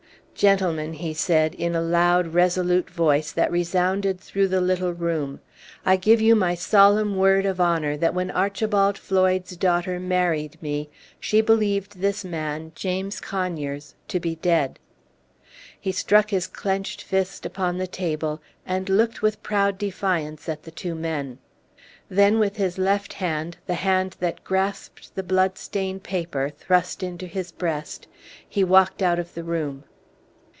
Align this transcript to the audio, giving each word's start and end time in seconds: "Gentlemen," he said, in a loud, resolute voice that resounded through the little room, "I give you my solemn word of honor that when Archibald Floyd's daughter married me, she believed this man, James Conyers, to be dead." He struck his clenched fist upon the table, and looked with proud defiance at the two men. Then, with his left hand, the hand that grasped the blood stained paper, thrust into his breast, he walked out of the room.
"Gentlemen," 0.33 0.93
he 0.93 1.13
said, 1.13 1.53
in 1.53 1.75
a 1.75 1.81
loud, 1.83 2.33
resolute 2.33 2.89
voice 2.89 3.31
that 3.31 3.51
resounded 3.51 4.19
through 4.19 4.47
the 4.47 4.59
little 4.61 4.91
room, 4.93 5.39
"I 5.85 5.97
give 5.97 6.19
you 6.19 6.35
my 6.35 6.55
solemn 6.55 7.15
word 7.15 7.45
of 7.45 7.61
honor 7.61 7.95
that 7.97 8.15
when 8.15 8.31
Archibald 8.31 8.97
Floyd's 8.97 9.55
daughter 9.55 9.99
married 9.99 10.59
me, 10.59 10.89
she 11.19 11.41
believed 11.41 11.99
this 11.99 12.25
man, 12.25 12.71
James 12.73 13.19
Conyers, 13.19 13.93
to 14.07 14.19
be 14.19 14.33
dead." 14.33 14.79
He 15.79 15.91
struck 15.91 16.31
his 16.31 16.47
clenched 16.47 17.03
fist 17.03 17.45
upon 17.45 17.77
the 17.77 17.85
table, 17.85 18.41
and 18.65 18.89
looked 18.89 19.21
with 19.21 19.43
proud 19.43 19.77
defiance 19.77 20.49
at 20.49 20.63
the 20.63 20.71
two 20.71 20.95
men. 20.95 21.37
Then, 22.09 22.39
with 22.39 22.55
his 22.57 22.79
left 22.79 23.13
hand, 23.13 23.57
the 23.67 23.75
hand 23.75 24.15
that 24.19 24.43
grasped 24.43 25.13
the 25.13 25.23
blood 25.23 25.59
stained 25.59 26.01
paper, 26.01 26.49
thrust 26.49 27.03
into 27.03 27.27
his 27.27 27.51
breast, 27.51 28.07
he 28.49 28.63
walked 28.63 29.03
out 29.03 29.19
of 29.19 29.35
the 29.35 29.43
room. 29.43 29.83